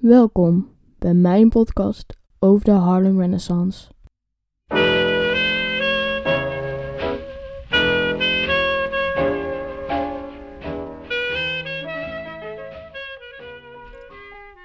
Welkom 0.00 0.70
bij 0.98 1.14
mijn 1.14 1.48
podcast 1.48 2.16
over 2.38 2.64
de 2.64 2.70
Harlem 2.70 3.20
Renaissance. 3.20 3.88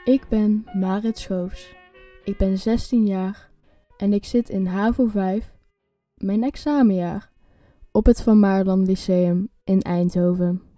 Ik 0.03 0.25
ben 0.29 0.65
Marit 0.73 1.17
Schoofs. 1.17 1.73
Ik 2.23 2.37
ben 2.37 2.57
16 2.57 3.05
jaar 3.05 3.49
en 3.97 4.13
ik 4.13 4.25
zit 4.25 4.49
in 4.49 4.65
HAVO 4.65 5.07
5, 5.07 5.53
mijn 6.15 6.43
examenjaar, 6.43 7.31
op 7.91 8.05
het 8.05 8.21
Van 8.21 8.39
Maarland 8.39 8.87
Lyceum 8.87 9.49
in 9.63 9.81
Eindhoven. 9.81 10.72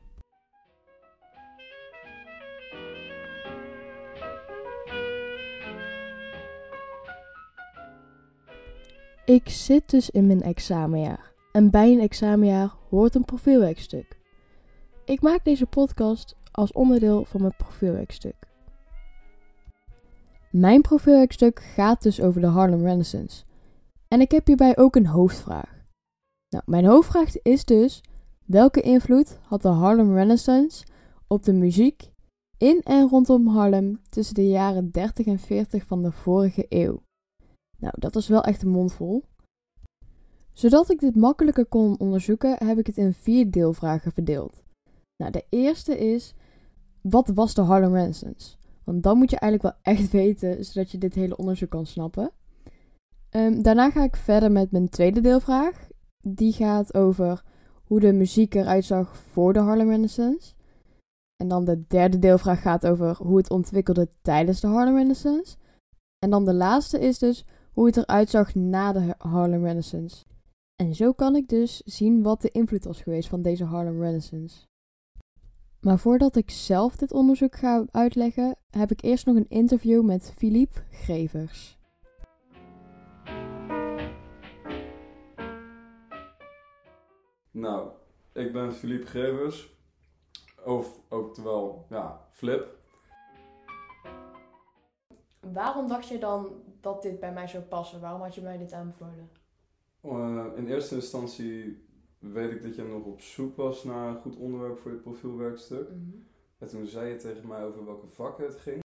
Ik 9.25 9.49
zit 9.49 9.89
dus 9.89 10.09
in 10.09 10.27
mijn 10.27 10.41
examenjaar. 10.41 11.33
En 11.51 11.69
bij 11.69 11.91
een 11.91 11.99
examenjaar 11.99 12.73
hoort 12.89 13.15
een 13.15 13.25
profielwerkstuk. 13.25 14.19
Ik 15.05 15.21
maak 15.21 15.43
deze 15.43 15.65
podcast 15.65 16.35
als 16.51 16.71
onderdeel 16.71 17.25
van 17.25 17.41
mijn 17.41 17.55
profielwerkstuk. 17.57 18.35
Mijn 20.51 20.81
profielwerkstuk 20.81 21.59
gaat 21.59 22.03
dus 22.03 22.21
over 22.21 22.41
de 22.41 22.47
Harlem 22.47 22.81
Renaissance. 22.81 23.43
En 24.07 24.21
ik 24.21 24.31
heb 24.31 24.47
hierbij 24.47 24.77
ook 24.77 24.95
een 24.95 25.07
hoofdvraag. 25.07 25.83
Nou, 26.49 26.63
mijn 26.65 26.85
hoofdvraag 26.85 27.41
is 27.41 27.65
dus: 27.65 28.03
welke 28.45 28.81
invloed 28.81 29.39
had 29.41 29.61
de 29.61 29.67
Harlem 29.67 30.13
Renaissance 30.13 30.85
op 31.27 31.43
de 31.43 31.53
muziek 31.53 32.11
in 32.57 32.81
en 32.83 33.09
rondom 33.09 33.47
Harlem 33.47 34.01
tussen 34.09 34.35
de 34.35 34.47
jaren 34.47 34.91
30 34.91 35.25
en 35.25 35.39
40 35.39 35.85
van 35.85 36.03
de 36.03 36.11
vorige 36.11 36.65
eeuw? 36.69 37.04
Nou, 37.77 37.93
dat 37.97 38.15
is 38.15 38.27
wel 38.27 38.43
echt 38.43 38.61
een 38.61 38.69
mondvol. 38.69 39.23
Zodat 40.53 40.89
ik 40.89 40.99
dit 40.99 41.15
makkelijker 41.15 41.65
kon 41.65 41.99
onderzoeken, 41.99 42.65
heb 42.65 42.77
ik 42.77 42.87
het 42.87 42.97
in 42.97 43.13
vier 43.13 43.51
deelvragen 43.51 44.11
verdeeld. 44.11 44.63
Nou, 45.17 45.31
de 45.31 45.45
eerste 45.49 45.97
is: 45.97 46.33
wat 47.01 47.27
was 47.27 47.53
de 47.53 47.61
Harlem 47.61 47.93
Renaissance? 47.93 48.55
Want 48.83 49.03
dan 49.03 49.17
moet 49.17 49.29
je 49.29 49.39
eigenlijk 49.39 49.75
wel 49.75 49.93
echt 49.93 50.11
weten, 50.11 50.65
zodat 50.65 50.91
je 50.91 50.97
dit 50.97 51.13
hele 51.13 51.37
onderzoek 51.37 51.69
kan 51.69 51.85
snappen. 51.85 52.31
Ehm, 53.29 53.61
daarna 53.61 53.89
ga 53.89 54.03
ik 54.03 54.15
verder 54.15 54.51
met 54.51 54.71
mijn 54.71 54.89
tweede 54.89 55.21
deelvraag. 55.21 55.87
Die 56.27 56.53
gaat 56.53 56.93
over 56.93 57.43
hoe 57.83 57.99
de 57.99 58.13
muziek 58.13 58.55
eruit 58.55 58.85
zag 58.85 59.17
voor 59.17 59.53
de 59.53 59.59
Harlem 59.59 59.89
Renaissance. 59.89 60.53
En 61.35 61.47
dan 61.47 61.65
de 61.65 61.87
derde 61.87 62.19
deelvraag 62.19 62.61
gaat 62.61 62.87
over 62.87 63.17
hoe 63.17 63.37
het 63.37 63.49
ontwikkelde 63.49 64.09
tijdens 64.21 64.59
de 64.59 64.67
Harlem 64.67 64.95
Renaissance. 64.95 65.55
En 66.19 66.29
dan 66.29 66.45
de 66.45 66.53
laatste 66.53 66.99
is 66.99 67.19
dus 67.19 67.45
hoe 67.75 67.85
het 67.85 67.97
eruit 67.97 68.29
zag 68.29 68.55
na 68.55 68.91
de 68.91 69.15
Harlem 69.17 69.63
Renaissance. 69.63 70.25
En 70.75 70.95
zo 70.95 71.13
kan 71.13 71.35
ik 71.35 71.47
dus 71.47 71.81
zien 71.85 72.23
wat 72.23 72.41
de 72.41 72.49
invloed 72.49 72.83
was 72.83 73.01
geweest 73.01 73.29
van 73.29 73.41
deze 73.41 73.63
Harlem 73.63 74.01
Renaissance. 74.01 74.65
Maar 75.79 75.99
voordat 75.99 76.35
ik 76.35 76.49
zelf 76.49 76.95
dit 76.95 77.11
onderzoek 77.11 77.55
ga 77.55 77.85
uitleggen, 77.91 78.57
heb 78.69 78.91
ik 78.91 79.01
eerst 79.03 79.25
nog 79.25 79.35
een 79.35 79.49
interview 79.49 80.03
met 80.03 80.33
Philippe 80.35 80.79
Grevers. 80.91 81.79
Nou, 87.51 87.89
ik 88.33 88.53
ben 88.53 88.73
Philippe 88.73 89.05
Grevers, 89.07 89.75
of 90.65 90.99
oftewel, 91.09 91.85
ja, 91.89 92.27
Flip. 92.31 92.77
Waarom 95.39 95.87
dacht 95.87 96.07
je 96.07 96.17
dan 96.17 96.47
dat 96.85 97.01
dit 97.01 97.19
bij 97.19 97.33
mij 97.33 97.47
zou 97.47 97.63
passen? 97.63 98.01
Waarom 98.01 98.21
had 98.21 98.35
je 98.35 98.41
mij 98.41 98.57
dit 98.57 98.73
aanbevolen? 98.73 99.29
Uh, 100.03 100.45
in 100.55 100.67
eerste 100.67 100.95
instantie 100.95 101.87
weet 102.19 102.51
ik 102.51 102.61
dat 102.61 102.75
je 102.75 102.83
nog 102.83 103.03
op 103.03 103.21
zoek 103.21 103.55
was 103.55 103.83
naar 103.83 104.09
een 104.09 104.21
goed 104.21 104.35
onderwerp 104.35 104.77
voor 104.77 104.91
je 104.91 104.97
profielwerkstuk. 104.97 105.89
Mhm. 105.89 106.17
En 106.57 106.67
toen 106.67 106.85
zei 106.85 107.09
je 107.09 107.15
tegen 107.15 107.47
mij 107.47 107.63
over 107.63 107.85
welke 107.85 108.07
vakken 108.07 108.45
het 108.45 108.55
ging. 108.55 108.83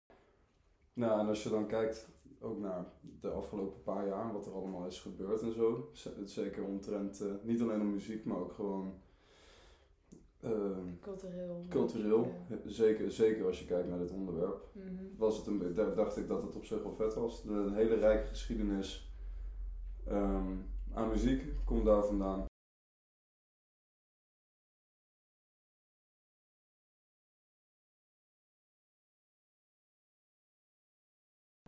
Nou, 0.94 1.20
en 1.20 1.28
als 1.28 1.44
je 1.44 1.50
dan 1.50 1.68
kijkt 1.68 2.10
ook 2.40 2.60
naar 2.60 2.86
de 3.20 3.30
afgelopen 3.30 3.84
paar 3.84 4.08
jaar, 4.08 4.34
wat 4.34 4.46
er 4.46 4.54
allemaal 4.54 4.86
is 4.86 5.00
gebeurd 5.00 5.42
en 5.42 5.52
zo. 5.52 5.90
Zeker 6.24 6.64
omtrent, 6.64 7.22
eh, 7.22 7.28
niet 7.42 7.62
alleen 7.62 7.82
om 7.82 7.92
muziek, 7.92 8.26
maar 8.26 8.38
ook 8.38 8.54
gewoon 8.54 8.94
eh, 10.46 10.78
Cultureel. 11.02 11.66
cultureel. 11.70 12.32
Zeker, 12.66 13.12
zeker 13.12 13.46
als 13.46 13.60
je 13.60 13.66
kijkt 13.66 13.88
naar 13.90 14.00
dit 14.00 14.12
onderwerp. 14.12 14.70
Mhm. 14.74 15.04
was 15.18 15.38
het 15.38 15.48
een, 15.48 15.76
dacht 15.96 16.18
ik 16.18 16.28
dat 16.28 16.42
het 16.42 16.56
op 16.56 16.66
zich 16.66 16.84
wel 16.84 16.96
vet 16.96 17.14
was. 17.14 17.44
De, 17.44 17.52
een 17.52 17.76
hele 17.76 17.96
rijke 17.96 18.28
geschiedenis 18.28 19.14
ehm, 20.08 20.56
aan 20.94 21.10
muziek 21.10 21.44
komt 21.66 21.86
daar 21.86 22.06
vandaan. 22.06 22.46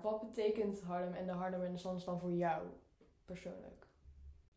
Wat 0.01 0.21
betekent 0.21 0.81
Harlem 0.81 1.13
en 1.13 1.25
de 1.25 1.31
Harlem 1.31 1.61
Renaissance 1.61 2.05
dan 2.05 2.19
voor 2.19 2.31
jou 2.31 2.67
persoonlijk? 3.25 3.87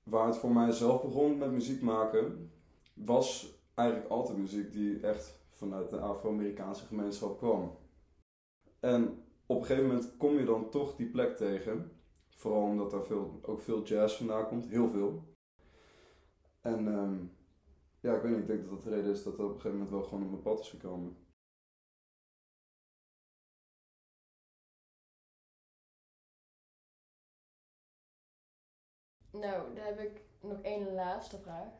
Waar 0.03 0.26
het 0.26 0.36
voor 0.36 0.53
mij 0.53 0.70
zelf 0.72 1.03
begon 1.03 1.38
met 1.38 1.50
muziek 1.50 1.82
maken, 1.82 2.53
was 2.94 3.59
eigenlijk 3.80 4.10
altijd 4.10 4.38
muziek 4.38 4.72
die 4.72 5.00
echt 5.00 5.41
vanuit 5.50 5.91
de 5.91 5.98
Afro-Amerikaanse 5.98 6.86
gemeenschap 6.86 7.38
kwam. 7.38 7.78
En 8.80 9.24
op 9.46 9.60
een 9.60 9.64
gegeven 9.64 9.86
moment 9.86 10.16
kom 10.16 10.38
je 10.38 10.44
dan 10.44 10.70
toch 10.70 10.96
die 10.96 11.10
plek 11.10 11.36
tegen. 11.36 12.00
Vooral 12.28 12.62
omdat 12.62 12.91
daar 12.91 13.04
veel, 13.04 13.38
ook 13.42 13.60
veel 13.60 13.82
jazz 13.82 14.16
vandaan 14.16 14.46
komt, 14.46 14.66
heel 14.66 14.91
veel. 14.91 15.34
En 16.60 16.88
ehm, 16.88 17.26
ja, 18.00 18.16
ik 18.16 18.22
weet 18.22 18.30
niet, 18.32 18.41
ik 18.41 18.46
denk 18.46 18.60
dat 18.60 18.70
dat 18.70 18.82
de 18.82 18.91
reden 18.91 19.10
is 19.10 19.22
dat 19.22 19.36
dat 19.36 19.46
op 19.46 19.54
een 19.54 19.60
gegeven 19.60 19.78
moment 19.78 19.91
wel 19.91 20.02
gewoon 20.02 20.22
op 20.22 20.30
mijn 20.30 20.42
pad 20.42 20.60
is 20.60 20.68
gekomen. 20.68 21.16
Nou, 29.32 29.74
dan 29.74 29.84
heb 29.84 29.98
ik 29.98 30.22
nog 30.41 30.60
één 30.62 30.94
laatste 30.94 31.38
vraag. 31.38 31.72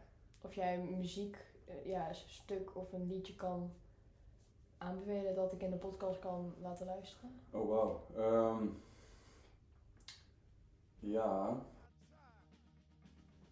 Of 0.42 0.54
jij 0.54 0.78
muziek, 0.78 1.49
ja, 1.84 2.08
een 2.08 2.14
stuk 2.14 2.76
of 2.76 2.92
een 2.92 3.06
liedje 3.06 3.34
kan 3.34 3.72
aanbevelen 4.78 5.34
dat 5.34 5.53
ik 5.53 5.62
in 5.62 5.70
de 5.70 5.76
podcast 5.76 6.19
kan 6.19 6.54
laten 6.60 6.86
luisteren? 6.86 7.31
Oh, 7.50 7.69
wauw. 7.69 8.06
Ehm, 8.16 8.66
ja. 10.98 11.62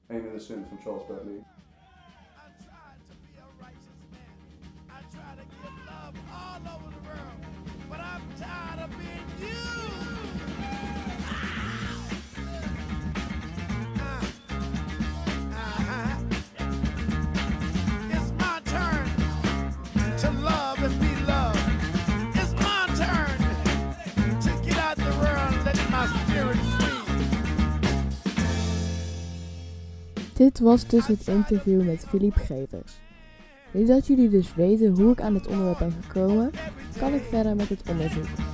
Eén 0.06 0.26
in 0.26 0.32
de 0.32 0.38
zin 0.38 0.64
van 0.64 0.78
Charles 0.78 1.04
Bradley. 1.04 1.36
I 1.36 1.42
tried 2.64 3.00
to 3.08 3.14
be 3.22 3.40
a 3.40 3.48
righteous 3.64 4.00
man. 4.10 4.36
I 4.88 5.00
try 5.10 5.34
to 5.36 5.44
give 5.60 5.84
love 5.84 6.16
all 6.30 6.57
Dit 30.38 30.58
was 30.58 30.86
dus 30.86 31.06
het 31.06 31.28
interview 31.28 31.84
met 31.84 32.04
Philippe 32.08 32.38
Grevers. 32.38 32.92
Nu 33.70 33.86
dat 33.86 34.06
jullie 34.06 34.28
dus 34.28 34.54
weten 34.54 34.88
hoe 34.88 35.12
ik 35.12 35.20
aan 35.20 35.32
dit 35.32 35.46
onderwerp 35.46 35.78
ben 35.78 35.92
gekomen, 36.02 36.50
kan 36.98 37.14
ik 37.14 37.22
verder 37.22 37.56
met 37.56 37.68
het 37.68 37.82
onderzoek. 37.90 38.47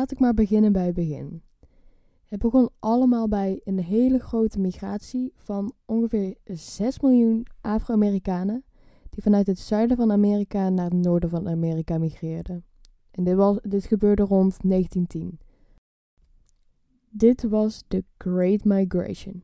Laat 0.00 0.12
ik 0.12 0.18
maar 0.18 0.34
beginnen 0.34 0.72
bij 0.72 0.86
het 0.86 0.94
begin. 0.94 1.42
Het 2.24 2.40
begon 2.40 2.70
allemaal 2.78 3.28
bij 3.28 3.60
een 3.64 3.78
hele 3.78 4.18
grote 4.18 4.60
migratie 4.60 5.32
van 5.36 5.72
ongeveer 5.84 6.36
6 6.44 7.00
miljoen 7.00 7.46
Afro-Amerikanen 7.60 8.64
die 9.10 9.22
vanuit 9.22 9.46
het 9.46 9.58
zuiden 9.58 9.96
van 9.96 10.12
Amerika 10.12 10.68
naar 10.68 10.84
het 10.84 11.02
noorden 11.02 11.30
van 11.30 11.48
Amerika 11.48 11.98
migreerden. 11.98 12.64
En 13.10 13.24
dit, 13.24 13.36
was, 13.36 13.58
dit 13.62 13.84
gebeurde 13.84 14.22
rond 14.22 14.56
1910. 14.68 15.38
Dit 17.10 17.42
was 17.42 17.84
de 17.88 18.04
Great 18.18 18.64
Migration, 18.64 19.42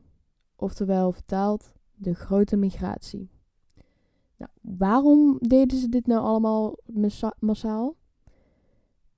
oftewel 0.55 1.11
vertaald 1.11 1.73
de 1.95 2.13
grote 2.13 2.55
migratie. 2.55 3.29
Nou, 4.37 4.51
waarom 4.61 5.37
deden 5.39 5.77
ze 5.77 5.89
dit 5.89 6.07
nou 6.07 6.21
allemaal 6.21 6.77
massaal? 7.39 7.95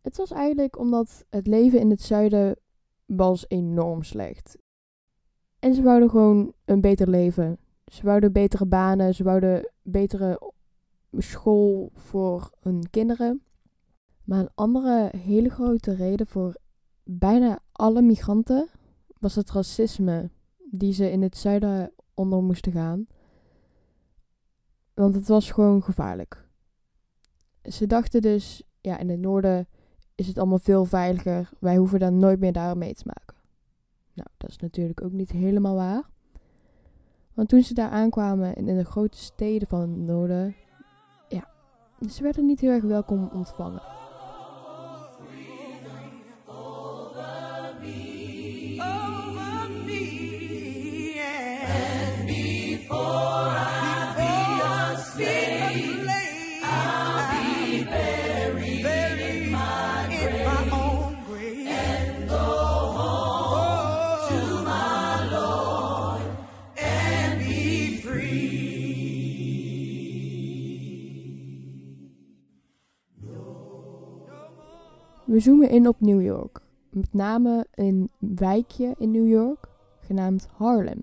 Het 0.09 0.17
was 0.17 0.31
eigenlijk 0.31 0.77
omdat 0.77 1.25
het 1.29 1.47
leven 1.47 1.79
in 1.79 1.89
het 1.89 2.01
zuiden 2.01 2.55
was 3.05 3.45
enorm 3.47 4.03
slecht. 4.03 4.57
En 5.59 5.73
ze 5.73 5.81
wouden 5.81 6.09
gewoon 6.09 6.53
een 6.65 6.81
beter 6.81 7.09
leven. 7.09 7.57
Ze 7.85 8.03
wouden 8.03 8.31
betere 8.31 8.65
banen, 8.65 9.15
ze 9.15 9.23
wouden 9.23 9.71
betere 9.81 10.53
school 11.17 11.91
voor 11.93 12.51
hun 12.59 12.89
kinderen. 12.89 13.43
Maar 14.23 14.39
een 14.39 14.51
andere 14.55 15.11
hele 15.17 15.49
grote 15.49 15.93
reden 15.93 16.27
voor 16.27 16.55
bijna 17.03 17.59
alle 17.71 18.01
migranten 18.01 18.67
was 19.19 19.35
het 19.35 19.51
racisme 19.51 20.29
die 20.71 20.93
ze 20.93 21.11
in 21.11 21.21
het 21.21 21.37
zuiden 21.37 21.91
onder 22.13 22.43
moesten 22.43 22.71
gaan. 22.71 23.07
Want 24.93 25.15
het 25.15 25.27
was 25.27 25.51
gewoon 25.51 25.83
gevaarlijk. 25.83 26.47
Ze 27.63 27.87
dachten 27.87 28.21
dus, 28.21 28.63
ja, 28.81 28.97
in 28.97 29.09
het 29.09 29.19
noorden 29.19 29.67
is 30.19 30.27
het 30.27 30.37
allemaal 30.37 30.59
veel 30.59 30.85
veiliger. 30.85 31.49
Wij 31.59 31.77
hoeven 31.77 31.99
daar 31.99 32.11
nooit 32.11 32.39
meer 32.39 32.51
daar 32.51 32.77
mee 32.77 32.93
te 32.93 33.03
maken. 33.05 33.35
Nou, 34.13 34.27
dat 34.37 34.49
is 34.49 34.57
natuurlijk 34.57 35.03
ook 35.03 35.11
niet 35.11 35.31
helemaal 35.31 35.75
waar. 35.75 36.03
Want 37.33 37.49
toen 37.49 37.61
ze 37.61 37.73
daar 37.73 37.89
aankwamen 37.89 38.55
in 38.55 38.65
de 38.65 38.85
grote 38.85 39.17
steden 39.17 39.67
van 39.67 39.79
het 39.79 39.97
noorden, 39.97 40.55
ja, 41.27 41.47
ze 42.09 42.23
werden 42.23 42.45
niet 42.45 42.59
heel 42.59 42.71
erg 42.71 42.83
welkom 42.83 43.29
ontvangen. 43.33 43.98
We 75.39 75.45
zoomen 75.45 75.69
in 75.69 75.87
op 75.87 76.01
New 76.01 76.21
York, 76.21 76.61
met 76.89 77.13
name 77.13 77.67
een 77.71 78.09
wijkje 78.17 78.95
in 78.97 79.11
New 79.11 79.27
York 79.27 79.67
genaamd 79.99 80.47
Harlem. 80.51 81.01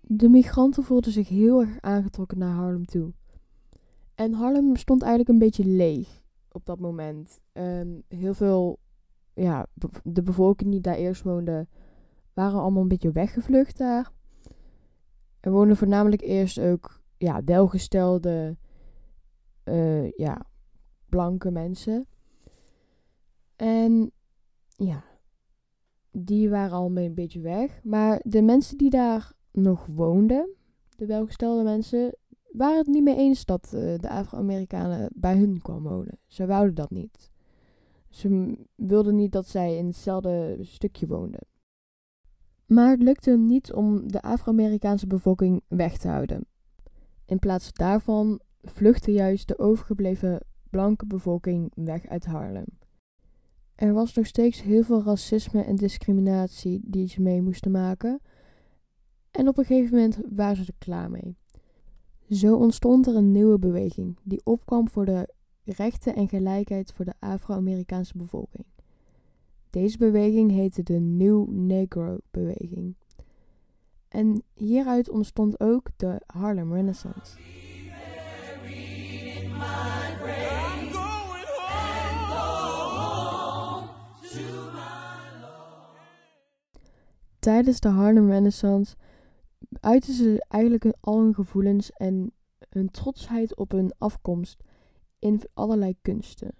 De 0.00 0.28
migranten 0.28 0.82
voelden 0.82 1.12
zich 1.12 1.28
heel 1.28 1.60
erg 1.60 1.80
aangetrokken 1.80 2.38
naar 2.38 2.54
Harlem 2.54 2.86
toe. 2.86 3.12
En 4.14 4.32
Harlem 4.32 4.76
stond 4.76 5.02
eigenlijk 5.02 5.30
een 5.30 5.38
beetje 5.38 5.64
leeg 5.64 6.22
op 6.52 6.66
dat 6.66 6.80
moment. 6.80 7.40
Ehm, 7.52 7.88
heel 8.08 8.34
veel, 8.34 8.78
ja, 9.34 9.66
de 10.02 10.22
bevolking 10.22 10.70
die 10.70 10.80
daar 10.80 10.96
eerst 10.96 11.22
woonde, 11.22 11.66
waren 12.32 12.60
allemaal 12.60 12.82
een 12.82 12.88
beetje 12.88 13.12
weggevlucht 13.12 13.78
daar. 13.78 14.12
Er 15.40 15.50
woonden 15.50 15.76
voornamelijk 15.76 16.22
eerst 16.22 16.60
ook, 16.60 17.00
ja, 17.16 17.44
welgestelde, 17.44 18.56
uh, 19.64 20.10
ja, 20.10 20.46
blanke 21.08 21.50
mensen. 21.50 22.06
En 23.56 24.10
ja, 24.76 25.04
die 26.10 26.50
waren 26.50 26.76
al 26.76 26.96
een 26.96 27.14
beetje 27.14 27.40
weg. 27.40 27.80
Maar 27.84 28.20
de 28.24 28.42
mensen 28.42 28.78
die 28.78 28.90
daar 28.90 29.32
nog 29.52 29.86
woonden, 29.86 30.48
de 30.96 31.06
welgestelde 31.06 31.62
mensen, 31.62 32.16
waren 32.50 32.78
het 32.78 32.86
niet 32.86 33.02
mee 33.02 33.16
eens 33.16 33.44
dat 33.44 33.72
uh, 33.74 33.98
de 33.98 34.08
Afro-Amerikanen 34.08 35.10
bij 35.14 35.36
hun 35.36 35.62
kwam 35.62 35.82
wonen. 35.82 36.18
Ze 36.26 36.46
wouden 36.46 36.74
dat 36.74 36.90
niet. 36.90 37.30
Ze 38.10 38.56
wilden 38.74 39.14
niet 39.14 39.32
dat 39.32 39.48
zij 39.48 39.76
in 39.76 39.86
hetzelfde 39.86 40.58
stukje 40.60 41.06
woonden. 41.06 41.46
Maar 42.66 42.90
het 42.90 43.02
lukte 43.02 43.36
niet 43.36 43.72
om 43.72 44.12
de 44.12 44.22
Afro-Amerikaanse 44.22 45.06
bevolking 45.06 45.62
weg 45.68 45.98
te 45.98 46.08
houden. 46.08 46.46
In 47.26 47.38
plaats 47.38 47.72
daarvan 47.72 48.40
vluchtte 48.62 49.12
juist 49.12 49.48
de 49.48 49.58
overgebleven 49.58 50.40
blanke 50.70 51.06
bevolking 51.06 51.72
weg 51.74 52.06
uit 52.06 52.24
Harlem. 52.24 52.66
Er 53.74 53.92
was 53.92 54.14
nog 54.14 54.26
steeds 54.26 54.62
heel 54.62 54.82
veel 54.82 55.02
racisme 55.02 55.62
en 55.62 55.76
discriminatie 55.76 56.80
die 56.84 57.08
ze 57.08 57.22
mee 57.22 57.42
moesten 57.42 57.70
maken. 57.70 58.20
En 59.30 59.48
op 59.48 59.58
een 59.58 59.64
gegeven 59.64 59.94
moment 59.94 60.18
waren 60.34 60.56
ze 60.56 60.62
er 60.66 60.78
klaar 60.78 61.10
mee. 61.10 61.36
Zo 62.30 62.56
ontstond 62.56 63.06
er 63.06 63.16
een 63.16 63.32
nieuwe 63.32 63.58
beweging 63.58 64.16
die 64.22 64.40
opkwam 64.44 64.88
voor 64.88 65.04
de 65.04 65.28
rechten 65.64 66.14
en 66.14 66.28
gelijkheid 66.28 66.92
voor 66.92 67.04
de 67.04 67.14
Afro-Amerikaanse 67.18 68.16
bevolking. 68.16 68.64
Deze 69.70 69.98
beweging 69.98 70.50
heette 70.50 70.82
de 70.82 70.98
New 70.98 71.48
Negro-beweging. 71.48 72.94
En 74.08 74.42
hieruit 74.54 75.10
ontstond 75.10 75.60
ook 75.60 75.88
de 75.96 76.20
Harlem 76.26 76.72
Renaissance. 76.72 77.38
Tijdens 87.44 87.80
de 87.80 87.88
Harlem 87.88 88.30
Renaissance 88.30 88.96
uiten 89.80 90.14
ze 90.14 90.44
eigenlijk 90.48 90.96
al 91.00 91.20
hun 91.20 91.34
gevoelens 91.34 91.92
en 91.92 92.32
hun 92.68 92.90
trotsheid 92.90 93.56
op 93.56 93.70
hun 93.70 93.92
afkomst 93.98 94.62
in 95.18 95.40
allerlei 95.54 95.96
kunsten. 96.02 96.54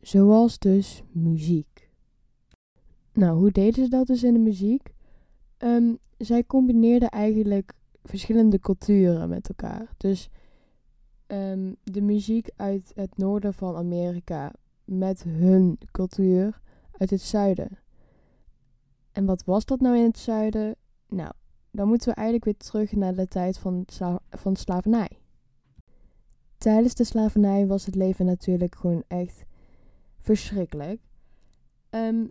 Zoals 0.00 0.58
dus 0.58 1.02
muziek. 1.10 1.90
Nou, 3.12 3.38
hoe 3.38 3.50
deden 3.50 3.84
ze 3.84 3.90
dat 3.90 4.06
dus 4.06 4.22
in 4.22 4.32
de 4.32 4.38
muziek? 4.38 4.94
Um, 5.58 5.98
zij 6.16 6.44
combineerden 6.44 7.08
eigenlijk 7.08 7.72
verschillende 8.02 8.58
culturen 8.58 9.28
met 9.28 9.48
elkaar. 9.48 9.94
Dus 9.96 10.30
um, 11.26 11.76
de 11.82 12.00
muziek 12.00 12.48
uit 12.56 12.92
het 12.94 13.16
noorden 13.16 13.54
van 13.54 13.76
Amerika 13.76 14.52
met 14.84 15.22
hun 15.22 15.78
cultuur 15.90 16.60
uit 16.98 17.10
het 17.10 17.20
zuiden. 17.20 17.81
En 19.12 19.24
wat 19.24 19.44
was 19.44 19.64
dat 19.64 19.80
nou 19.80 19.96
in 19.96 20.04
het 20.04 20.18
zuiden? 20.18 20.76
Nou, 21.08 21.32
dan 21.70 21.88
moeten 21.88 22.08
we 22.08 22.14
eigenlijk 22.14 22.44
weer 22.44 22.56
terug 22.56 22.92
naar 22.92 23.14
de 23.14 23.28
tijd 23.28 23.58
van, 23.58 23.82
sla 23.86 24.20
van 24.30 24.56
slavernij. 24.56 25.20
Tijdens 26.58 26.94
de 26.94 27.04
slavernij 27.04 27.66
was 27.66 27.86
het 27.86 27.94
leven 27.94 28.26
natuurlijk 28.26 28.74
gewoon 28.74 29.04
echt 29.08 29.44
verschrikkelijk. 30.18 31.00
Um, 31.90 32.30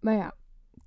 maar 0.00 0.16
ja, 0.16 0.34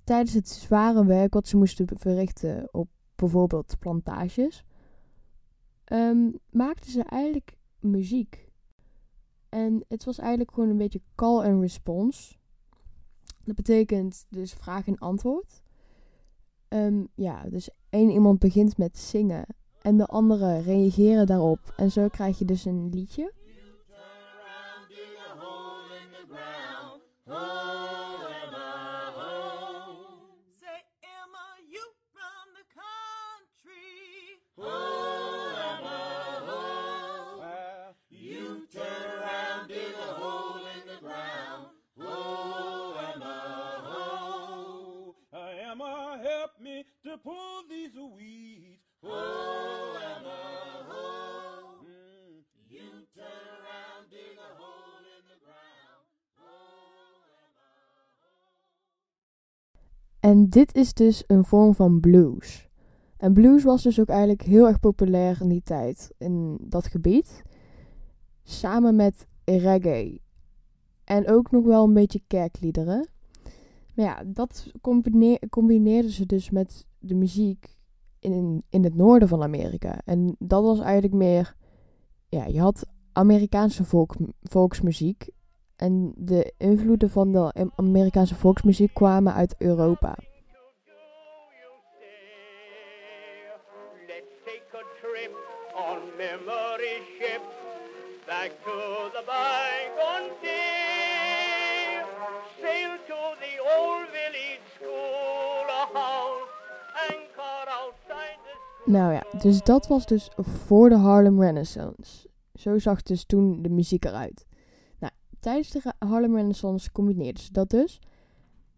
tijdens 0.04 0.34
het 0.34 0.48
zware 0.48 1.04
werk 1.04 1.34
wat 1.34 1.48
ze 1.48 1.56
moesten 1.56 1.86
verrichten 1.98 2.68
op 2.74 2.88
bijvoorbeeld 3.16 3.78
plantages, 3.78 4.64
um, 5.92 6.38
maakten 6.50 6.90
ze 6.90 7.02
eigenlijk 7.02 7.56
muziek. 7.78 8.48
En 9.48 9.84
het 9.88 10.04
was 10.04 10.18
eigenlijk 10.18 10.50
gewoon 10.52 10.68
een 10.68 10.76
beetje 10.76 11.02
call 11.14 11.44
and 11.44 11.60
response. 11.60 12.34
Dat 13.44 13.56
betekent 13.56 14.26
dus 14.28 14.52
vraag 14.52 14.86
en 14.86 14.98
antwoord. 14.98 15.62
Um, 16.68 17.08
ja, 17.14 17.44
dus 17.48 17.70
één 17.90 18.10
iemand 18.10 18.38
begint 18.38 18.78
met 18.78 18.98
zingen 18.98 19.46
en 19.82 19.96
de 19.96 20.06
anderen 20.06 20.62
reageren 20.62 21.26
daarop. 21.26 21.72
En 21.76 21.90
zo 21.90 22.08
krijg 22.08 22.38
je 22.38 22.44
dus 22.44 22.64
een 22.64 22.90
liedje. 22.92 23.32
En 60.20 60.48
dit 60.48 60.74
is 60.74 60.94
dus 60.94 61.24
een 61.26 61.44
vorm 61.44 61.74
van 61.74 62.00
blues. 62.00 62.68
En 63.16 63.32
blues 63.32 63.62
was 63.62 63.82
dus 63.82 64.00
ook 64.00 64.08
eigenlijk 64.08 64.42
heel 64.42 64.66
erg 64.66 64.80
populair 64.80 65.38
in 65.40 65.48
die 65.48 65.62
tijd 65.62 66.10
in 66.18 66.58
dat 66.60 66.86
gebied. 66.86 67.42
Samen 68.42 68.96
met 68.96 69.26
reggae. 69.44 70.20
En 71.04 71.28
ook 71.28 71.50
nog 71.50 71.64
wel 71.64 71.84
een 71.84 71.94
beetje 71.94 72.22
kerkliederen. 72.26 73.08
Maar 73.94 74.04
ja, 74.04 74.22
dat 74.26 74.72
combineer, 74.80 75.38
combineerden 75.48 76.10
ze 76.10 76.26
dus 76.26 76.50
met 76.50 76.86
de 76.98 77.14
muziek 77.14 77.76
in, 78.18 78.62
in 78.68 78.84
het 78.84 78.94
noorden 78.94 79.28
van 79.28 79.42
Amerika. 79.42 80.00
En 80.04 80.36
dat 80.38 80.62
was 80.62 80.80
eigenlijk 80.80 81.14
meer... 81.14 81.56
Ja, 82.28 82.44
je 82.46 82.60
had 82.60 82.86
Amerikaanse 83.12 83.84
volk, 83.84 84.16
volksmuziek. 84.42 85.28
En 85.80 86.12
de 86.16 86.52
invloeden 86.56 87.10
van 87.10 87.32
de 87.32 87.70
Amerikaanse 87.76 88.34
volksmuziek 88.34 88.94
kwamen 88.94 89.34
uit 89.34 89.54
Europa. 89.58 90.14
Nou 108.84 109.12
ja, 109.12 109.24
dus 109.38 109.62
dat 109.62 109.86
was 109.86 110.06
dus 110.06 110.30
voor 110.36 110.88
de 110.88 110.96
Harlem 110.96 111.42
Renaissance. 111.42 112.28
Zo 112.54 112.78
zag 112.78 113.02
dus 113.02 113.24
toen 113.24 113.62
de 113.62 113.68
muziek 113.68 114.04
eruit. 114.04 114.46
Tijdens 115.40 115.70
de 115.70 115.92
Harlem 115.98 116.34
Renaissance 116.36 116.92
combineerden 116.92 117.42
ze 117.42 117.52
dat 117.52 117.70
dus. 117.70 118.00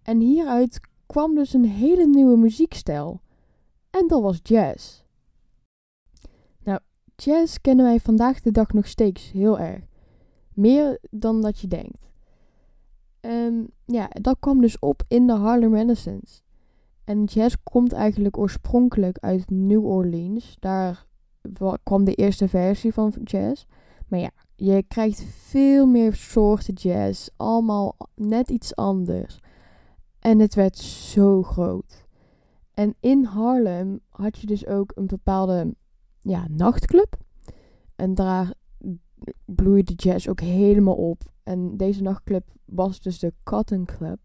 En 0.03 0.21
hieruit 0.21 0.81
kwam 1.07 1.35
dus 1.35 1.53
een 1.53 1.65
hele 1.65 2.07
nieuwe 2.07 2.37
muziekstijl. 2.37 3.21
En 3.91 4.07
dat 4.09 4.23
was 4.23 4.41
jazz. 4.43 5.03
Nou, 6.65 6.79
jazz 7.17 7.57
kennen 7.61 7.85
wij 7.85 8.01
vandaag 8.01 8.41
de 8.41 8.51
dag 8.51 8.73
nog 8.73 8.87
steeds 8.87 9.31
heel 9.31 9.59
erg. 9.59 9.85
Meer 10.55 10.99
dan 11.11 11.43
dat 11.43 11.59
je 11.59 11.67
denkt. 11.69 12.11
Ehm, 13.21 13.65
ja, 13.87 14.09
dat 14.09 14.37
kwam 14.41 14.61
dus 14.61 14.79
op 14.79 15.03
in 15.09 15.27
de 15.27 15.33
Harlem 15.33 15.75
Renaissance. 15.75 16.41
En 17.05 17.25
jazz 17.25 17.55
komt 17.63 17.93
eigenlijk 17.93 18.39
oorspronkelijk 18.39 19.19
uit 19.19 19.51
New 19.51 19.85
Orleans. 19.87 20.57
Daar 20.59 21.07
wa- 21.41 21.79
kwam 21.83 22.05
de 22.05 22.15
eerste 22.15 22.49
versie 22.49 22.93
van 22.93 23.13
jazz. 23.25 23.65
Maar 24.09 24.21
ja, 24.21 24.31
je 24.65 24.83
krijgt 24.89 25.25
veel 25.25 25.87
meer 25.87 26.15
soorten 26.15 26.75
jazz. 26.75 27.29
Allemaal 27.37 27.97
net 28.15 28.51
iets 28.51 28.77
anders. 28.77 29.41
En 30.19 30.39
het 30.39 30.55
werd 30.55 30.79
zo 30.79 31.43
groot. 31.43 32.07
En 32.75 32.95
in 33.01 33.25
Harlem 33.25 34.01
had 34.09 34.39
je 34.39 34.47
dus 34.47 34.67
ook 34.67 34.93
een 34.95 35.07
bepaalde 35.07 35.75
ja, 36.21 36.47
nachtclub. 36.51 37.17
En 37.97 38.15
daar 38.15 38.55
bloeide 39.45 39.93
jazz 39.93 40.29
ook 40.29 40.41
helemaal 40.41 40.97
op. 40.97 41.23
En 41.43 41.77
deze 41.77 42.03
nachtclub 42.03 42.45
was 42.65 43.01
dus 43.01 43.19
de 43.19 43.33
Cotton 43.43 43.85
Club. 43.85 44.19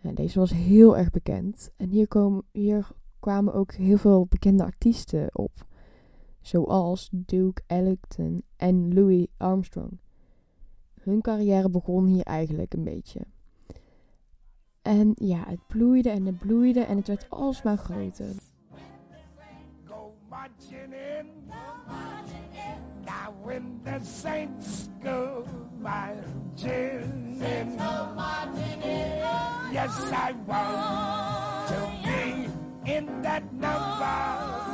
En 0.00 0.14
deze 0.14 0.38
was 0.38 0.52
heel 0.52 0.96
erg 0.96 1.10
bekend. 1.10 1.70
En 1.76 1.88
hier, 1.88 2.08
hier 2.52 2.88
kwamen 3.20 3.54
ook 3.54 3.72
heel 3.72 3.98
veel 3.98 4.26
bekende 4.26 4.64
artiesten 4.64 5.28
op. 5.32 5.66
Zoals 6.42 7.08
Duke 7.12 7.62
Ellington 7.66 8.42
en 8.56 8.94
Louis 8.94 9.26
Armstrong. 9.36 9.98
Hun 11.00 11.20
carrière 11.20 11.70
begon 11.70 12.06
hier 12.06 12.24
eigenlijk 12.24 12.74
een 12.74 12.84
beetje. 12.84 13.20
En 14.82 15.12
ja, 15.14 15.44
het 15.46 15.66
bloeide 15.66 16.10
en 16.10 16.26
het 16.26 16.38
bloeide 16.38 16.80
en 16.80 16.96
het 16.96 17.06
werd 17.06 17.30
alsmaar 17.30 17.76
groter. 17.76 18.34
Yes, 29.72 30.12
I 30.12 30.32
want 30.46 31.68
to 31.68 31.90
be 32.04 32.48
in 32.84 33.22
that 33.22 33.42
number. 33.52 34.71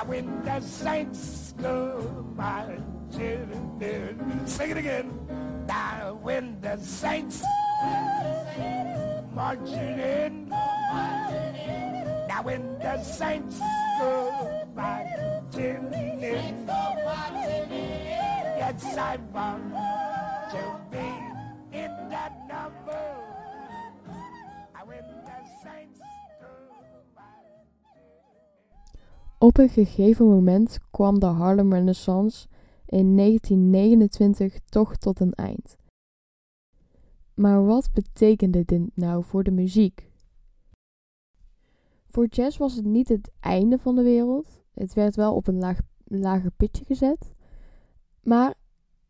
I 0.00 0.02
when 0.04 0.42
the 0.44 0.60
saints 0.60 1.52
go 1.60 2.24
marching 2.34 3.76
in. 3.82 4.46
Sing 4.46 4.70
it 4.70 4.78
again. 4.78 5.12
Now 5.68 6.18
when 6.22 6.58
the 6.62 6.78
saints 6.78 7.44
marching 9.34 9.98
in. 9.98 10.48
Now 10.48 12.40
when 12.42 12.78
the 12.78 13.02
saints 13.02 13.60
go 13.98 14.66
marching 14.74 15.92
in, 15.92 16.66
yes, 18.56 18.96
I 18.96 19.18
want 19.34 19.99
Op 29.42 29.58
een 29.58 29.68
gegeven 29.68 30.26
moment 30.26 30.78
kwam 30.90 31.18
de 31.18 31.26
Harlem 31.26 31.72
Renaissance 31.72 32.46
in 32.86 33.16
1929 33.16 34.58
toch 34.64 34.96
tot 34.96 35.20
een 35.20 35.32
eind. 35.32 35.76
Maar 37.34 37.64
wat 37.64 37.90
betekende 37.92 38.64
dit 38.64 38.96
nou 38.96 39.24
voor 39.24 39.42
de 39.42 39.50
muziek? 39.50 40.10
Voor 42.06 42.26
jazz 42.26 42.58
was 42.58 42.74
het 42.74 42.84
niet 42.84 43.08
het 43.08 43.30
einde 43.40 43.78
van 43.78 43.94
de 43.94 44.02
wereld. 44.02 44.62
Het 44.74 44.94
werd 44.94 45.16
wel 45.16 45.34
op 45.34 45.46
een 45.46 45.76
lager 46.04 46.50
pitje 46.56 46.84
gezet. 46.84 47.34
Maar 48.22 48.54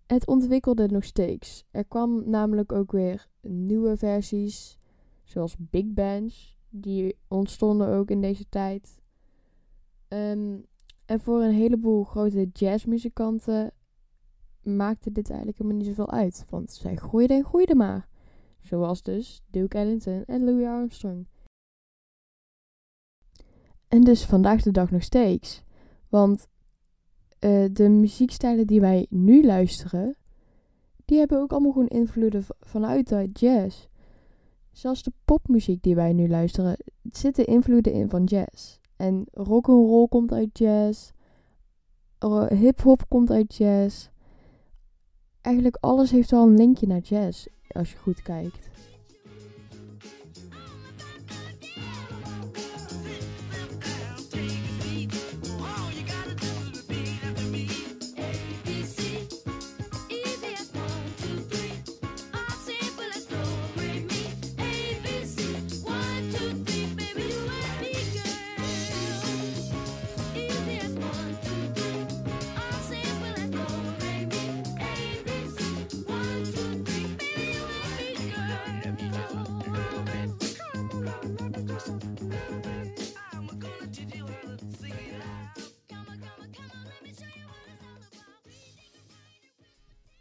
het 0.06 0.26
ontwikkelde 0.26 0.88
nog 0.88 1.04
steeds. 1.04 1.64
Er 1.70 1.84
kwam 1.84 2.30
namelijk 2.30 2.72
ook 2.72 2.92
weer 2.92 3.28
nieuwe 3.40 3.96
versies, 3.96 4.78
zoals 5.24 5.56
big 5.58 5.86
bands. 5.86 6.58
Die 6.68 7.16
ontstonden 7.28 7.88
ook 7.88 8.10
in 8.10 8.20
deze 8.20 8.48
tijd. 8.48 8.99
Ehm, 10.10 10.58
en 11.06 11.20
voor 11.20 11.42
een 11.42 11.54
heleboel 11.54 12.04
grote 12.04 12.48
jazzmuzikanten 12.52 13.72
maakte 14.62 15.12
dit 15.12 15.28
eigenlijk 15.28 15.58
helemaal 15.58 15.78
niet 15.80 15.88
zoveel 15.88 16.10
uit. 16.10 16.44
Want 16.48 16.72
zij 16.72 16.96
groeiden 16.96 17.36
en 17.36 17.44
groeiden 17.44 17.76
maar. 17.76 18.08
Zoals 18.60 19.02
dus 19.02 19.42
Duke 19.50 19.78
Ellington 19.78 20.24
en 20.26 20.44
Louis 20.44 20.66
Armstrong. 20.66 21.26
En 23.88 24.00
dus 24.00 24.24
vandaag 24.24 24.62
de 24.62 24.70
dag 24.70 24.90
nog 24.90 25.02
steeds. 25.02 25.62
Want 26.08 26.46
eh, 27.38 27.64
de 27.72 27.88
muziekstijlen 27.88 28.66
die 28.66 28.80
wij 28.80 29.06
nu 29.10 29.44
luisteren, 29.44 30.16
die 31.04 31.18
hebben 31.18 31.38
ook 31.38 31.50
allemaal 31.50 31.72
gewoon 31.72 31.88
invloeden 31.88 32.44
vanuit 32.60 33.08
de 33.08 33.30
jazz. 33.32 33.86
Zelfs 34.72 35.02
de 35.02 35.12
popmuziek 35.24 35.82
die 35.82 35.94
wij 35.94 36.12
nu 36.12 36.28
luisteren, 36.28 36.76
zitten 37.10 37.46
invloeden 37.46 37.92
in 37.92 38.08
van 38.08 38.24
jazz. 38.24 38.79
En 39.00 39.26
rock'n'roll 39.32 40.08
komt 40.08 40.32
uit 40.32 40.58
jazz. 40.58 41.10
Hip-hop 42.48 43.08
komt 43.08 43.30
uit 43.30 43.54
jazz. 43.54 44.08
Eigenlijk 45.40 45.76
alles 45.80 46.10
heeft 46.10 46.30
wel 46.30 46.42
een 46.46 46.56
linkje 46.56 46.86
naar 46.86 47.00
jazz, 47.00 47.46
als 47.68 47.92
je 47.92 47.96
goed 47.98 48.22
kijkt. 48.22 48.69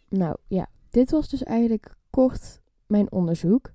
Nou 0.09 0.35
ja, 0.47 0.69
dit 0.89 1.11
was 1.11 1.29
dus 1.29 1.43
eigenlijk 1.43 1.95
kort 2.09 2.61
mijn 2.87 3.11
onderzoek. 3.11 3.71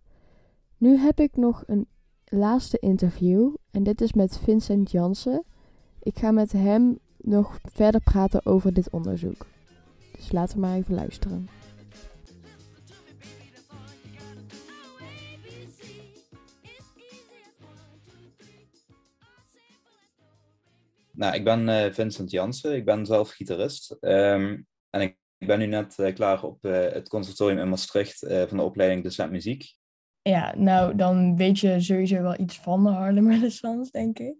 Nu 0.76 0.96
heb 0.96 1.20
ik 1.20 1.36
nog 1.36 1.62
een 1.66 1.86
laatste 2.24 2.78
interview 2.78 3.54
en 3.70 3.82
dit 3.82 4.00
is 4.00 4.12
met 4.12 4.38
Vincent 4.38 4.90
Jansen. 4.90 5.44
Ik 6.02 6.18
ga 6.18 6.30
met 6.30 6.52
hem 6.52 6.98
nog 7.18 7.58
verder 7.62 8.00
praten 8.00 8.46
over 8.46 8.72
dit 8.72 8.90
onderzoek. 8.90 9.46
Dus 10.16 10.32
laten 10.32 10.54
we 10.54 10.60
maar 10.60 10.76
even 10.76 10.94
luisteren. 10.94 11.48
Nou, 21.10 21.34
ik 21.34 21.44
ben 21.44 21.68
eh, 21.68 21.92
Vincent 21.92 22.30
Jansen, 22.30 22.74
ik 22.74 22.84
ben 22.84 23.06
zelf 23.06 23.30
gitarist. 23.30 23.96
Ehm, 24.00 24.62
en 24.90 25.00
ik 25.00 25.16
ik 25.44 25.50
ben 25.50 25.58
nu 25.58 25.66
net 25.66 25.98
eh, 25.98 26.14
klaar 26.14 26.42
op 26.42 26.64
eh, 26.64 26.92
het 26.92 27.08
conservatorium 27.08 27.58
in 27.58 27.68
Maastricht 27.68 28.22
eh, 28.22 28.42
van 28.46 28.56
de 28.56 28.62
opleiding 28.62 29.02
Docent 29.02 29.30
Muziek. 29.30 29.74
Ja, 30.22 30.54
nou, 30.56 30.96
dan 30.96 31.36
weet 31.36 31.58
je 31.58 31.80
sowieso 31.80 32.22
wel 32.22 32.40
iets 32.40 32.58
van 32.58 32.84
de 32.84 32.90
Harlem 32.90 33.30
Renaissance, 33.30 33.90
denk 33.90 34.18
ik. 34.18 34.36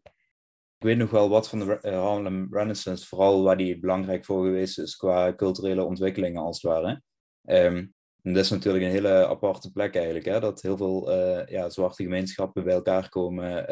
Ik 0.79 0.91
weet 0.91 0.97
nog 0.97 1.11
wel 1.11 1.29
wat 1.29 1.49
van 1.49 1.59
de 1.59 1.79
Harlem 1.83 2.47
Renaissance, 2.51 3.07
vooral 3.07 3.43
waar 3.43 3.57
die 3.57 3.79
belangrijk 3.79 4.25
voor 4.25 4.45
geweest 4.45 4.79
is 4.79 4.97
qua 4.97 5.35
culturele 5.35 5.85
ontwikkelingen 5.85 6.43
als 6.43 6.63
het 6.63 6.73
ware. 6.73 7.03
En 7.43 7.95
dat 8.23 8.45
is 8.45 8.51
natuurlijk 8.51 8.85
een 8.85 8.91
hele 8.91 9.27
aparte 9.27 9.73
plek 9.73 9.95
eigenlijk, 9.95 10.25
hè? 10.25 10.41
dat 10.41 10.63
heel 10.63 10.77
veel 10.77 11.13
ja, 11.51 11.71
zwarte 11.71 12.03
gemeenschappen 12.03 12.65
bij 12.65 12.75
elkaar 12.75 13.09
komen 13.09 13.67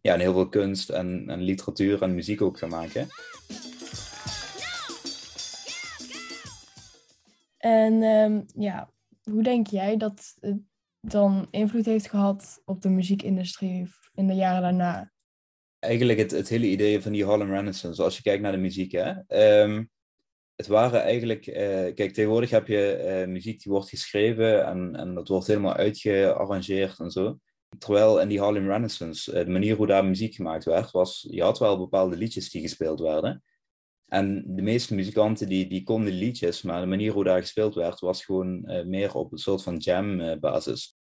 ja, 0.00 0.14
en 0.14 0.20
heel 0.20 0.32
veel 0.32 0.48
kunst 0.48 0.90
en, 0.90 1.28
en 1.28 1.42
literatuur 1.42 2.02
en 2.02 2.14
muziek 2.14 2.42
ook 2.42 2.58
gaan 2.58 2.68
maken. 2.68 3.08
En 7.66 8.02
ehm, 8.02 8.42
ja, 8.54 8.90
hoe 9.22 9.42
denk 9.42 9.66
jij 9.66 9.96
dat 9.96 10.36
het 10.40 10.58
dan 11.00 11.46
invloed 11.50 11.84
heeft 11.84 12.08
gehad 12.08 12.62
op 12.64 12.82
de 12.82 12.88
muziekindustrie 12.88 13.88
in 14.14 14.26
de 14.26 14.34
jaren 14.34 14.62
daarna? 14.62 15.14
eigenlijk 15.78 16.18
het, 16.18 16.30
het 16.30 16.48
hele 16.48 16.66
idee 16.66 17.02
van 17.02 17.12
die 17.12 17.24
Harlem 17.24 17.50
Renaissance, 17.50 18.02
als 18.02 18.16
je 18.16 18.22
kijkt 18.22 18.42
naar 18.42 18.52
de 18.52 18.58
muziek, 18.58 18.92
hè. 18.92 19.12
Ehm, 19.26 19.84
het 20.54 20.66
waren 20.66 21.02
eigenlijk, 21.02 21.46
eh, 21.46 21.94
kijk, 21.94 22.12
tegenwoordig 22.12 22.50
heb 22.50 22.66
je 22.66 22.92
eh, 22.92 23.28
muziek 23.28 23.62
die 23.62 23.72
wordt 23.72 23.88
geschreven 23.88 24.66
en, 24.66 24.96
en 24.96 25.14
dat 25.14 25.28
wordt 25.28 25.46
helemaal 25.46 25.74
uitgearrangeerd 25.74 26.98
en 26.98 27.10
zo. 27.10 27.38
Terwijl 27.78 28.20
in 28.20 28.28
die 28.28 28.40
Harlem 28.40 28.70
Renaissance, 28.70 29.32
eh, 29.32 29.44
de 29.44 29.50
manier 29.50 29.76
hoe 29.76 29.86
daar 29.86 30.04
muziek 30.04 30.34
gemaakt 30.34 30.64
werd, 30.64 30.90
was, 30.90 31.26
je 31.30 31.42
had 31.42 31.58
wel 31.58 31.78
bepaalde 31.78 32.16
liedjes 32.16 32.50
die 32.50 32.62
gespeeld 32.62 33.00
werden. 33.00 33.42
En 34.06 34.44
de 34.56 34.62
meeste 34.62 34.94
muzikanten 34.94 35.48
die, 35.48 35.68
die 35.68 35.82
konden 35.82 36.12
liedjes, 36.12 36.62
maar 36.62 36.80
de 36.80 36.86
manier 36.86 37.12
hoe 37.12 37.24
daar 37.24 37.40
gespeeld 37.40 37.74
werd, 37.74 38.00
was 38.00 38.24
gewoon 38.24 38.64
eh, 38.64 38.84
meer 38.84 39.14
op 39.14 39.32
een 39.32 39.38
soort 39.38 39.62
van 39.62 39.76
jam-basis. 39.76 40.96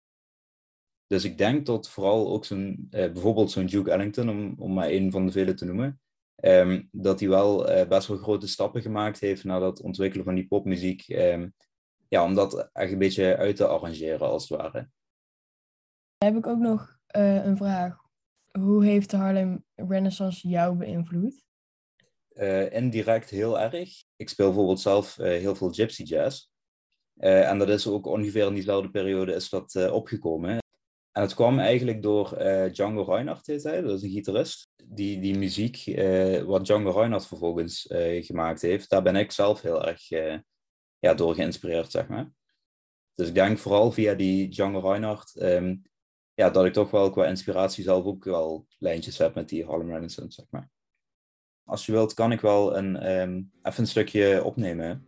Dus 1.06 1.24
ik 1.24 1.38
denk 1.38 1.66
dat 1.66 1.88
vooral 1.88 2.28
ook 2.28 2.44
zo'n, 2.44 2.86
eh, 2.90 3.12
bijvoorbeeld 3.12 3.50
zo'n 3.50 3.66
Duke 3.66 3.90
Ellington, 3.90 4.28
om, 4.28 4.54
om 4.58 4.72
maar 4.72 4.88
één 4.88 5.10
van 5.10 5.26
de 5.26 5.32
vele 5.32 5.54
te 5.54 5.64
noemen, 5.64 6.00
ehm, 6.36 6.82
dat 6.90 7.20
hij 7.20 7.28
wel 7.28 7.68
eh, 7.68 7.88
best 7.88 8.08
wel 8.08 8.16
grote 8.16 8.48
stappen 8.48 8.82
gemaakt 8.82 9.20
heeft 9.20 9.44
naar 9.44 9.60
dat 9.60 9.80
ontwikkelen 9.80 10.24
van 10.24 10.34
die 10.34 10.46
popmuziek. 10.46 11.08
ehm, 11.08 11.48
ja, 12.08 12.24
om 12.24 12.34
dat 12.34 12.70
echt 12.72 12.92
een 12.92 12.98
beetje 12.98 13.36
uit 13.36 13.56
te 13.56 13.66
arrangeren, 13.66 14.28
als 14.28 14.48
het 14.48 14.58
ware. 14.58 14.88
Dan 16.18 16.32
heb 16.32 16.36
ik 16.36 16.46
ook 16.46 16.58
nog 16.58 16.98
eh, 17.06 17.44
een 17.44 17.56
vraag. 17.56 17.96
Hoe 18.58 18.84
heeft 18.84 19.10
de 19.10 19.16
Harlem 19.16 19.64
Renaissance 19.74 20.48
jou 20.48 20.76
beïnvloed? 20.76 21.44
Eh, 22.34 22.72
indirect 22.72 23.30
heel 23.30 23.60
erg. 23.60 24.04
Ik 24.16 24.28
speel 24.28 24.46
bijvoorbeeld 24.46 24.80
zelf 24.80 25.18
eh, 25.18 25.26
heel 25.26 25.54
veel 25.54 25.72
gypsy 25.72 26.02
jazz. 26.02 26.48
Eh, 27.16 27.48
en 27.48 27.58
dat 27.58 27.68
is 27.68 27.86
ook 27.86 28.06
ongeveer 28.06 28.46
in 28.46 28.54
diezelfde 28.54 28.90
periode 28.90 29.34
is 29.34 29.48
dat 29.48 29.90
opgekomen. 29.90 30.58
En 31.12 31.22
het 31.22 31.34
kwam 31.34 31.58
eigenlijk 31.58 32.02
door 32.02 32.28
Django 32.72 33.02
Reinhardt, 33.02 33.46
dat 33.46 33.64
is 33.64 34.02
een 34.02 34.10
gitarist. 34.10 34.68
Die, 34.84 35.20
die 35.20 35.38
muziek, 35.38 35.84
wat 36.46 36.64
Django 36.64 36.90
Reinhardt 36.90 37.26
vervolgens 37.26 37.86
gemaakt 38.20 38.62
heeft, 38.62 38.90
daar 38.90 39.02
ben 39.02 39.16
ik 39.16 39.32
zelf 39.32 39.60
heel 39.60 39.86
erg 39.86 40.08
ja, 40.98 41.14
door 41.14 41.34
geïnspireerd, 41.34 41.90
zeg 41.90 42.08
maar. 42.08 42.30
Dus 43.14 43.28
ik 43.28 43.34
denk 43.34 43.58
vooral 43.58 43.92
via 43.92 44.14
die 44.14 44.48
Django 44.48 44.78
Reinhardt, 44.78 45.36
ehm, 45.36 45.76
ja, 46.34 46.50
dat 46.50 46.64
ik 46.64 46.72
toch 46.72 46.90
wel 46.90 47.10
qua 47.10 47.26
inspiratie 47.26 47.84
zelf 47.84 48.04
ook 48.04 48.24
wel 48.24 48.66
lijntjes 48.78 49.18
heb 49.18 49.34
met 49.34 49.48
die 49.48 49.64
Harlem 49.64 49.90
Renaissance, 49.90 50.40
zeg 50.40 50.46
maar. 50.50 50.70
Als 51.64 51.86
je 51.86 51.92
wilt, 51.92 52.14
kan 52.14 52.32
ik 52.32 52.40
wel 52.40 52.76
een, 52.76 52.96
ehm, 52.96 53.42
even 53.62 53.80
een 53.82 53.86
stukje 53.86 54.44
opnemen. 54.44 55.06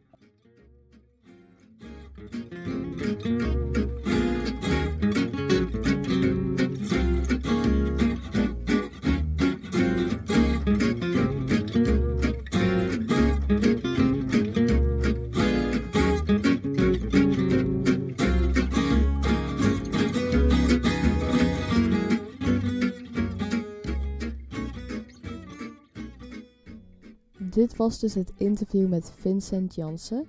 Dit 27.66 27.76
was 27.76 27.98
dus 27.98 28.14
het 28.14 28.33
interview 28.37 28.88
met 28.88 29.12
Vincent 29.16 29.74
Jansen. 29.74 30.26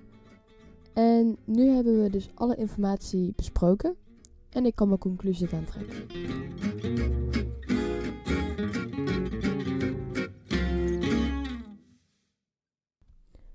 En 0.92 1.36
nu 1.44 1.68
hebben 1.68 2.02
we 2.02 2.10
dus 2.10 2.30
alle 2.34 2.56
informatie 2.56 3.32
besproken. 3.36 3.96
En 4.50 4.66
ik 4.66 4.74
kan 4.74 4.88
mijn 4.88 5.00
conclusie 5.00 5.46
gaan 5.46 5.64
trekken. 5.64 6.06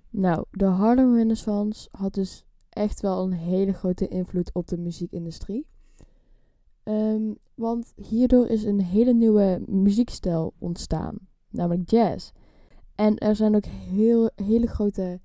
Nou, 0.10 0.46
de 0.52 0.66
Harlem 0.66 1.16
Renaissance 1.16 1.90
had 1.92 2.14
dus 2.14 2.46
echt 2.70 3.02
wel 3.02 3.24
een 3.24 3.34
hele 3.34 3.74
grote 3.74 4.08
invloed 4.08 4.54
op 4.54 4.68
de 4.68 4.78
muziekindustrie. 4.78 5.68
Ehm, 6.84 7.34
want 7.56 7.94
hierdoor 7.96 8.48
is 8.48 8.64
een 8.64 8.82
hele 8.82 9.14
nieuwe 9.14 9.62
muziekstijl 9.66 10.54
ontstaan, 10.58 11.18
namelijk 11.50 11.90
jazz. 11.90 12.32
En 12.96 13.18
er 13.18 13.36
zijn 13.36 13.56
ook 13.56 13.66
heel, 13.66 14.32
hele 14.36 14.68
grote 14.68 15.20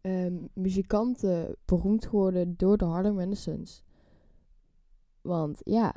ehm, 0.00 0.34
muzikanten 0.52 1.56
beroemd 1.64 2.06
geworden 2.06 2.54
door 2.56 2.76
de 2.76 2.84
Harlem 2.84 3.18
Renaissance. 3.18 3.82
Want 5.20 5.60
ja, 5.64 5.94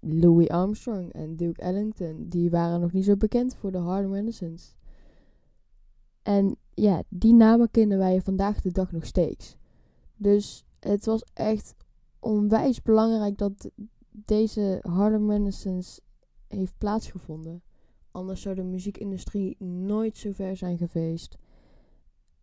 Louis 0.00 0.48
Armstrong 0.48 1.12
en 1.12 1.36
Duke 1.36 1.60
Ellington, 1.60 2.26
die 2.28 2.50
waren 2.50 2.80
nog 2.80 2.92
niet 2.92 3.04
zo 3.04 3.16
bekend 3.16 3.54
voor 3.54 3.72
de 3.72 3.78
Harlem 3.78 4.14
Renaissance. 4.14 4.72
En 6.22 6.56
ja, 6.74 7.02
die 7.08 7.34
namen 7.34 7.70
kennen 7.70 7.98
wij 7.98 8.20
vandaag 8.20 8.60
de 8.60 8.72
dag 8.72 8.92
nog 8.92 9.06
steeds. 9.06 9.56
Dus 10.16 10.64
het 10.80 11.04
was 11.04 11.24
echt 11.32 11.74
onwijs 12.18 12.82
belangrijk 12.82 13.38
dat 13.38 13.70
deze 14.10 14.78
Harlem 14.82 15.30
Renaissance 15.30 16.00
heeft 16.48 16.78
plaatsgevonden. 16.78 17.62
Anders 18.14 18.42
zou 18.42 18.54
de 18.54 18.62
muziekindustrie 18.62 19.56
nooit 19.64 20.16
zo 20.16 20.32
ver 20.32 20.56
zijn 20.56 20.78
geweest. 20.78 21.38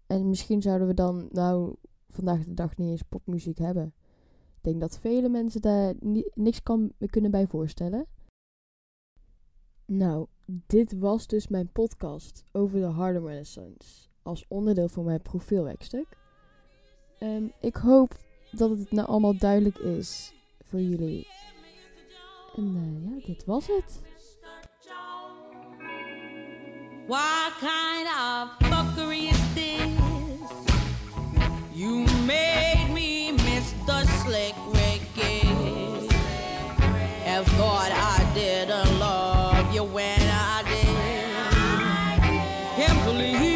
En 0.07 0.29
misschien 0.29 0.61
zouden 0.61 0.87
we 0.87 0.93
dan 0.93 1.27
nou 1.31 1.75
vandaag 2.09 2.43
de 2.43 2.53
dag 2.53 2.77
niet 2.77 2.89
eens 2.89 3.01
popmuziek 3.01 3.57
hebben. 3.57 3.93
Ik 4.55 4.63
denk 4.63 4.79
dat 4.79 4.99
vele 4.99 5.29
mensen 5.29 5.61
daar 5.61 5.93
ni- 5.99 6.29
niks 6.33 6.63
kan, 6.63 6.91
kunnen 7.05 7.31
bij 7.31 7.47
voorstellen. 7.47 8.05
Nou, 9.85 10.27
dit 10.45 10.97
was 10.97 11.27
dus 11.27 11.47
mijn 11.47 11.71
podcast 11.71 12.45
over 12.51 12.79
de 12.79 12.85
Harlem 12.85 13.27
Renaissance. 13.27 14.09
Als 14.23 14.45
onderdeel 14.47 14.87
van 14.87 15.05
mijn 15.05 15.21
profielwerkstuk. 15.21 16.17
Ehm, 17.19 17.43
ik 17.59 17.75
hoop 17.75 18.17
dat 18.51 18.69
het 18.69 18.91
nou 18.91 19.07
allemaal 19.07 19.37
duidelijk 19.37 19.77
is 19.77 20.33
voor 20.63 20.81
jullie. 20.81 21.27
En 22.55 22.75
eh, 22.75 23.19
ja, 23.19 23.25
dit 23.25 23.45
was 23.45 23.67
het. 23.67 24.10
What 27.07 27.53
kind 27.59 28.07
of 28.07 28.49
fuckery 28.69 29.31
is 29.31 29.55
this? 29.55 29.89
You 31.73 32.05
made 32.25 32.91
me 32.93 33.31
miss 33.31 33.73
the 33.85 34.05
slick 34.05 34.53
Ricky. 34.67 35.47
And 37.25 37.45
thought 37.57 37.91
I 37.91 38.31
didn't 38.35 38.99
love 38.99 39.73
you 39.73 39.83
when 39.83 40.21
I 40.21 40.61
did. 40.63 40.85
Can't 42.85 43.03
believe. 43.05 43.50